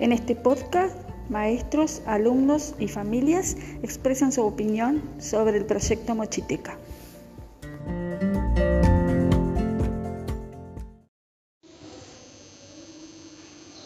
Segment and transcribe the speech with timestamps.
[0.00, 0.96] En este podcast,
[1.28, 6.78] maestros, alumnos y familias expresan su opinión sobre el proyecto Mochiteca.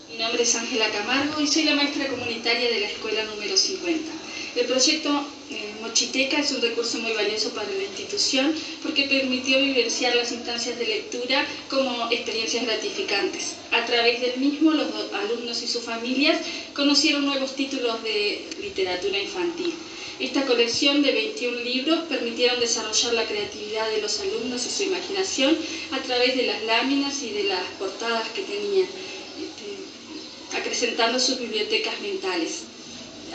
[0.09, 4.13] Mi nombre es Ángela Camargo y soy la maestra comunitaria de la escuela número 50.
[4.57, 5.11] El proyecto
[5.51, 8.55] eh, Mochiteca es un recurso muy valioso para la institución
[8.85, 13.55] porque permitió vivenciar las instancias de lectura como experiencias gratificantes.
[13.73, 16.39] A través del mismo, los alumnos y sus familias
[16.73, 19.75] conocieron nuevos títulos de literatura infantil.
[20.21, 25.59] Esta colección de 21 libros permitieron desarrollar la creatividad de los alumnos y su imaginación
[25.91, 32.01] a través de las láminas y de las portadas que tenían, este, acrecentando sus bibliotecas
[32.01, 32.74] mentales.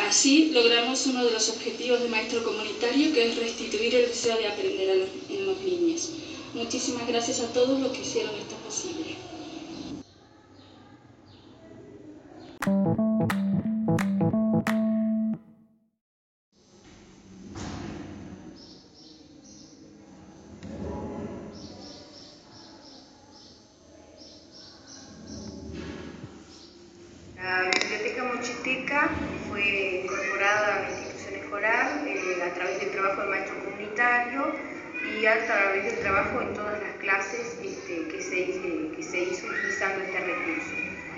[0.08, 4.48] Así logramos uno de los objetivos de Maestro Comunitario, que es restituir el deseo de
[4.48, 6.12] aprender en los niños.
[6.54, 9.18] Muchísimas gracias a todos los que hicieron esto posible.
[27.90, 33.56] Biblioteca Mochiteca fue incorporada a la institución escolar eh, a través del trabajo del maestro
[33.66, 34.56] comunitario
[35.20, 39.48] y a través del trabajo en todas las clases este, que, se, que se hizo
[39.48, 40.72] utilizando este recurso.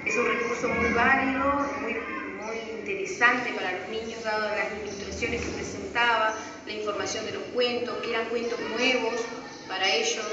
[0.06, 5.52] Es un recurso muy válido, muy, muy interesante para los niños, dado las ilustraciones que
[5.52, 6.34] presentaba,
[6.66, 9.22] la información de los cuentos, que eran cuentos nuevos
[9.68, 10.26] para ellos.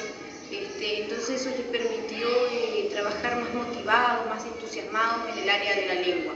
[0.50, 5.86] Este, entonces eso les permitió eh, trabajar más motivados, más entusiasmados en el área de
[5.86, 6.32] la lengua,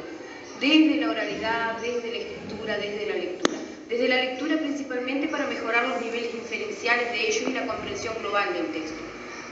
[0.62, 3.58] desde la oralidad, desde la escritura, desde la lectura.
[3.88, 8.54] Desde la lectura principalmente para mejorar los niveles inferenciales de ellos y la comprensión global
[8.54, 9.02] del texto.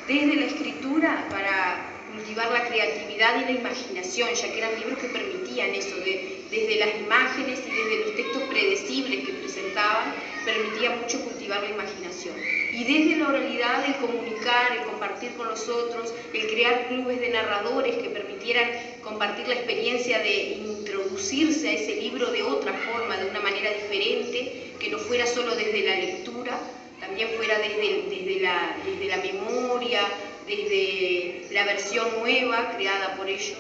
[0.06, 5.08] Desde la escritura para cultivar la creatividad y la imaginación, ya que eran libros que
[5.08, 11.20] permitían eso, de, desde las imágenes y desde los textos predecibles que presentaban, permitía mucho
[11.22, 12.34] cultivar la imaginación.
[12.72, 17.30] Y desde la oralidad, el comunicar, el compartir con los otros, el crear clubes de
[17.30, 18.68] narradores que permitieran
[19.02, 24.72] compartir la experiencia de introducirse a ese libro de otra forma, de una manera diferente,
[24.78, 26.58] que no fuera solo desde la lectura,
[27.00, 30.02] también fuera desde, desde, la, desde la memoria,
[30.46, 33.58] desde la versión nueva creada por ellos.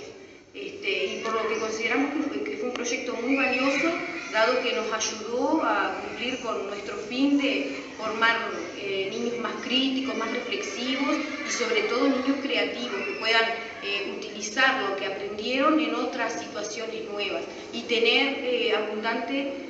[0.54, 2.10] Este, y por lo que consideramos
[2.44, 3.88] que fue, un proyecto muy valioso,
[4.32, 8.36] dado que nos ayudó a cumplir con nuestro fin de formar
[8.78, 13.44] eh, niños más críticos, más reflexivos y sobre todo niños creativos que puedan
[13.82, 17.42] eh, utilizar lo que aprendieron en otras situaciones nuevas
[17.72, 19.66] y tener eh, abundante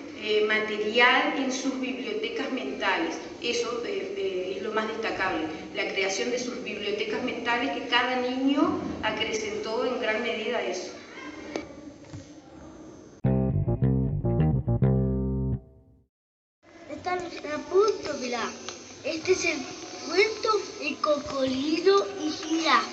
[0.47, 3.17] material en sus bibliotecas mentales.
[3.43, 9.87] Eso es lo más destacable, la creación de sus bibliotecas mentales que cada niño acrecentó
[9.87, 10.93] en gran medida eso.
[17.11, 18.49] Está a punto, mirá.
[19.03, 19.59] Este es el
[20.07, 22.87] cuento El cocodrilo y jirafa.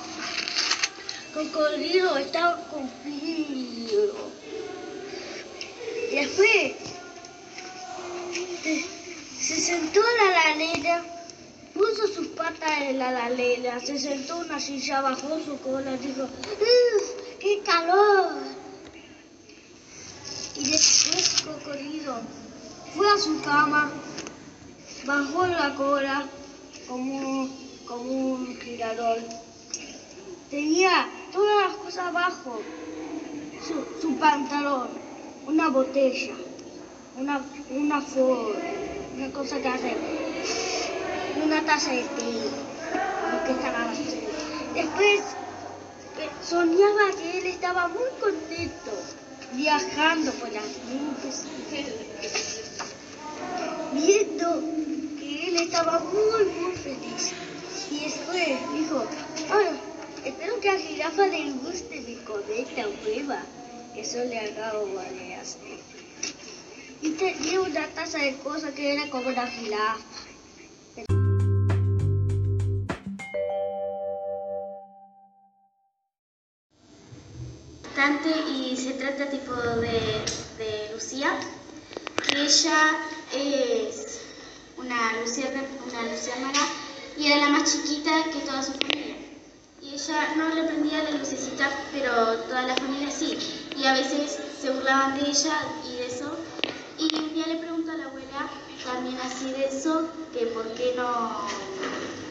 [1.35, 4.15] Cocodrilo estaba confundido.
[6.11, 6.73] Y después
[8.63, 8.85] se,
[9.39, 11.03] se sentó en la arena
[11.75, 16.23] puso sus patas en la lalera, se sentó en una silla, bajó su cola dijo,
[16.23, 18.33] ¡Uf, qué calor!
[20.55, 22.19] Y después Cocodrilo
[22.95, 23.91] fue a su cama,
[25.05, 26.25] bajó la cola
[26.87, 27.49] como,
[27.87, 29.19] como un girador.
[30.49, 32.61] Tenía todas las cosas abajo,
[33.65, 34.87] su, su pantalón,
[35.45, 36.35] una botella,
[37.17, 38.55] una, una flor,
[39.15, 39.97] una cosa que hace
[41.43, 42.49] una taza de té,
[43.45, 44.27] lo estaba haciendo.
[44.73, 45.21] Después
[46.43, 48.91] soñaba que él estaba muy contento,
[49.53, 51.45] viajando por las nubes,
[53.97, 54.61] viendo
[55.19, 57.33] que él estaba muy, muy feliz.
[57.91, 59.05] Y después dijo,
[59.49, 59.79] bueno,
[60.23, 63.41] espero que a jirafa le guste mi cometa nueva.
[63.95, 65.79] Eso le de hacer.
[67.01, 70.03] Y tenía una taza de cosas que era como una jirafa.
[78.49, 80.21] y se trata tipo de,
[80.57, 81.39] de, Lucía,
[82.27, 82.99] que ella
[83.33, 83.76] es
[84.87, 86.61] una luciérnaga, una luciérnaga
[87.17, 89.15] y era la más chiquita que toda su familia.
[89.81, 93.37] Y ella no le prendía la lucecita, pero toda la familia sí.
[93.77, 96.37] Y a veces se burlaban de ella y de eso.
[96.97, 98.49] Y un día le preguntó a la abuela,
[98.85, 101.41] también así de eso, que por qué no,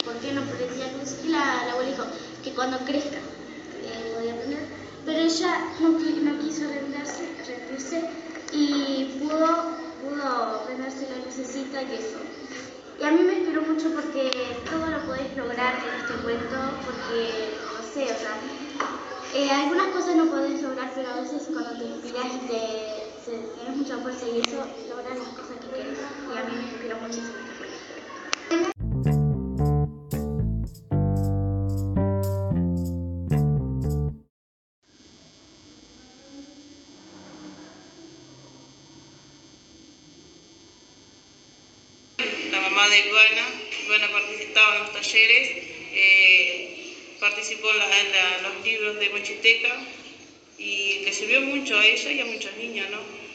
[0.04, 1.16] por qué no prendía luz.
[1.24, 2.04] Y la, la abuela dijo
[2.42, 4.66] que cuando crezca eh, podía prender.
[5.04, 5.98] pero ella no,
[6.40, 8.10] quiso rendirse, rendirse
[8.52, 12.18] y pudo, pudo prenderse la lucecita y eso.
[12.98, 14.30] Y a mí me inspiró mucho porque
[14.70, 18.40] todo lo podés lograr en este cuento, porque, no sé, o sea,
[19.34, 23.76] eh, algunas cosas no podés lograr, pero a veces cuando te inspiras y te, tienes
[23.76, 25.95] mucha fuerza y eso, logras las cosas que quieres.
[42.76, 45.48] Mamá de Iguana participaba en los talleres.
[45.94, 49.74] Eh, participó en, los libros de Mochiteca
[50.58, 53.25] y le sirvió mucho a ella y a muchas niñas, ¿no?